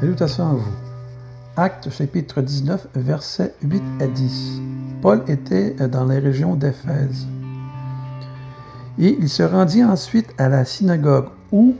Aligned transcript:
Salutations 0.00 0.48
à 0.48 0.54
vous. 0.54 0.72
Actes 1.58 1.90
chapitre 1.90 2.40
19, 2.40 2.86
versets 2.94 3.54
8 3.62 3.82
à 4.00 4.06
10. 4.06 4.60
Paul 5.02 5.22
était 5.28 5.72
dans 5.88 6.06
les 6.06 6.18
régions 6.18 6.54
d'Éphèse. 6.54 7.26
Et 8.98 9.14
il 9.20 9.28
se 9.28 9.42
rendit 9.42 9.84
ensuite 9.84 10.32
à 10.38 10.48
la 10.48 10.64
synagogue 10.64 11.26
où, 11.52 11.74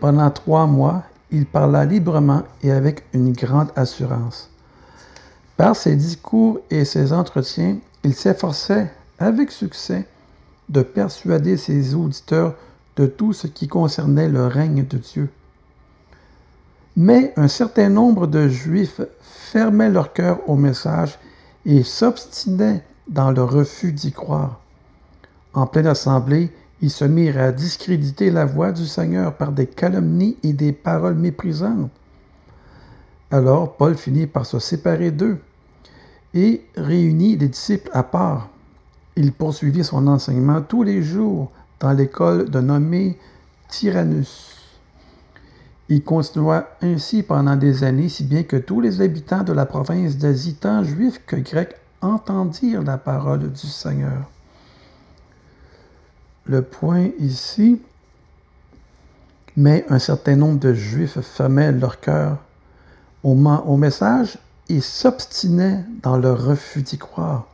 pendant 0.00 0.30
trois 0.30 0.66
mois, 0.66 1.02
il 1.30 1.44
parla 1.44 1.84
librement 1.84 2.44
et 2.62 2.72
avec 2.72 3.04
une 3.12 3.32
grande 3.32 3.68
assurance. 3.76 4.48
Par 5.58 5.76
ses 5.76 5.96
discours 5.96 6.60
et 6.70 6.86
ses 6.86 7.12
entretiens, 7.12 7.76
il 8.04 8.14
s'efforçait 8.14 8.90
avec 9.18 9.50
succès 9.50 10.06
de 10.70 10.80
persuader 10.80 11.58
ses 11.58 11.94
auditeurs 11.94 12.54
de 12.96 13.06
tout 13.06 13.32
ce 13.32 13.46
qui 13.46 13.68
concernait 13.68 14.28
le 14.28 14.46
règne 14.46 14.86
de 14.86 14.98
Dieu. 14.98 15.28
Mais 16.96 17.34
un 17.36 17.48
certain 17.48 17.90
nombre 17.90 18.26
de 18.26 18.48
Juifs 18.48 19.00
fermaient 19.20 19.90
leur 19.90 20.12
cœur 20.12 20.48
au 20.48 20.56
message 20.56 21.18
et 21.66 21.82
s'obstinaient 21.82 22.82
dans 23.08 23.30
le 23.30 23.42
refus 23.42 23.92
d'y 23.92 24.12
croire. 24.12 24.60
En 25.52 25.66
pleine 25.66 25.86
assemblée, 25.86 26.50
ils 26.80 26.90
se 26.90 27.04
mirent 27.04 27.38
à 27.38 27.52
discréditer 27.52 28.30
la 28.30 28.44
voix 28.44 28.72
du 28.72 28.86
Seigneur 28.86 29.34
par 29.34 29.52
des 29.52 29.66
calomnies 29.66 30.36
et 30.42 30.52
des 30.52 30.72
paroles 30.72 31.14
méprisantes. 31.14 31.90
Alors 33.30 33.76
Paul 33.76 33.96
finit 33.96 34.26
par 34.26 34.46
se 34.46 34.58
séparer 34.58 35.10
d'eux 35.10 35.38
et 36.34 36.64
réunit 36.76 37.36
les 37.36 37.48
disciples 37.48 37.90
à 37.92 38.02
part. 38.02 38.48
Il 39.16 39.32
poursuivit 39.32 39.84
son 39.84 40.06
enseignement 40.06 40.60
tous 40.60 40.82
les 40.82 41.02
jours 41.02 41.50
dans 41.80 41.92
l'école 41.92 42.50
de 42.50 42.60
nommé 42.60 43.18
Tyrannus. 43.68 44.56
Il 45.88 46.02
continua 46.02 46.68
ainsi 46.82 47.22
pendant 47.22 47.56
des 47.56 47.84
années, 47.84 48.08
si 48.08 48.24
bien 48.24 48.42
que 48.42 48.56
tous 48.56 48.80
les 48.80 49.00
habitants 49.00 49.44
de 49.44 49.52
la 49.52 49.66
province 49.66 50.16
d'Asie, 50.16 50.54
tant 50.54 50.82
juifs 50.82 51.20
que 51.26 51.36
grecs, 51.36 51.76
entendirent 52.00 52.82
la 52.82 52.98
parole 52.98 53.52
du 53.52 53.66
Seigneur. 53.66 54.28
Le 56.44 56.62
point 56.62 57.10
ici, 57.18 57.80
mais 59.56 59.84
un 59.88 59.98
certain 59.98 60.36
nombre 60.36 60.58
de 60.58 60.74
juifs 60.74 61.20
fermaient 61.20 61.72
leur 61.72 62.00
cœur 62.00 62.38
au, 63.22 63.32
au 63.32 63.76
message 63.76 64.38
et 64.68 64.80
s'obstinaient 64.80 65.84
dans 66.02 66.16
leur 66.16 66.44
refus 66.44 66.82
d'y 66.82 66.98
croire. 66.98 67.46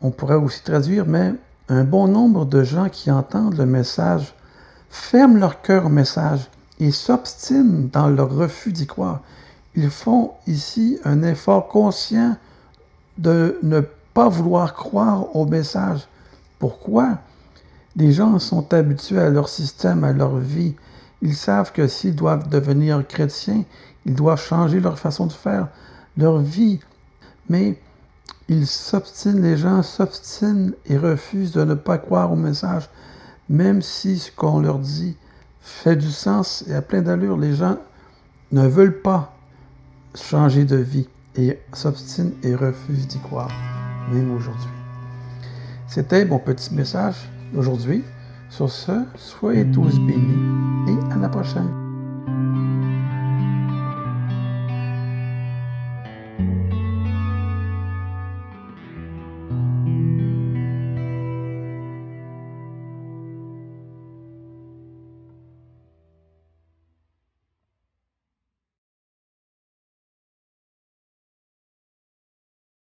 On 0.00 0.10
pourrait 0.10 0.34
aussi 0.34 0.62
traduire, 0.62 1.06
mais 1.06 1.34
un 1.68 1.84
bon 1.84 2.08
nombre 2.08 2.44
de 2.44 2.62
gens 2.64 2.88
qui 2.88 3.10
entendent 3.10 3.56
le 3.56 3.66
message 3.66 4.34
ferment 4.90 5.38
leur 5.38 5.62
cœur 5.62 5.86
au 5.86 5.88
message 5.88 6.48
et 6.78 6.90
s'obstinent 6.90 7.88
dans 7.92 8.08
leur 8.08 8.30
refus 8.34 8.72
d'y 8.72 8.86
croire. 8.86 9.20
Ils 9.74 9.90
font 9.90 10.32
ici 10.46 10.98
un 11.04 11.22
effort 11.22 11.68
conscient 11.68 12.36
de 13.18 13.58
ne 13.62 13.80
pas 14.14 14.28
vouloir 14.28 14.74
croire 14.74 15.34
au 15.34 15.46
message. 15.46 16.06
Pourquoi? 16.58 17.18
Les 17.96 18.12
gens 18.12 18.38
sont 18.38 18.72
habitués 18.74 19.20
à 19.20 19.30
leur 19.30 19.48
système, 19.48 20.04
à 20.04 20.12
leur 20.12 20.36
vie. 20.36 20.74
Ils 21.22 21.36
savent 21.36 21.72
que 21.72 21.86
s'ils 21.86 22.16
doivent 22.16 22.48
devenir 22.48 23.06
chrétiens, 23.06 23.64
ils 24.04 24.14
doivent 24.14 24.40
changer 24.40 24.80
leur 24.80 24.98
façon 24.98 25.26
de 25.26 25.32
faire, 25.32 25.68
leur 26.16 26.38
vie. 26.38 26.80
Mais 27.48 27.78
ils 28.48 28.66
s'obstinent, 28.66 29.42
les 29.42 29.56
gens 29.56 29.82
s'obstinent 29.82 30.72
et 30.86 30.96
refusent 30.96 31.52
de 31.52 31.64
ne 31.64 31.74
pas 31.74 31.98
croire 31.98 32.32
au 32.32 32.36
message, 32.36 32.88
même 33.48 33.82
si 33.82 34.18
ce 34.18 34.32
qu'on 34.32 34.60
leur 34.60 34.78
dit 34.78 35.16
fait 35.60 35.96
du 35.96 36.10
sens 36.10 36.64
et 36.68 36.74
a 36.74 36.82
plein 36.82 37.02
d'allure. 37.02 37.36
Les 37.36 37.54
gens 37.54 37.78
ne 38.50 38.66
veulent 38.66 39.00
pas 39.00 39.34
changer 40.14 40.64
de 40.64 40.76
vie 40.76 41.08
et 41.36 41.58
s'obstinent 41.72 42.32
et 42.42 42.54
refusent 42.54 43.06
d'y 43.06 43.18
croire, 43.20 43.50
même 44.12 44.34
aujourd'hui. 44.34 44.70
C'était 45.86 46.24
mon 46.24 46.38
petit 46.38 46.74
message 46.74 47.16
d'aujourd'hui. 47.52 48.04
Sur 48.50 48.70
ce, 48.70 48.92
soyez 49.16 49.70
tous 49.70 49.98
bénis 50.00 50.88
et 50.88 51.12
à 51.12 51.16
la 51.16 51.28
prochaine. 51.28 51.70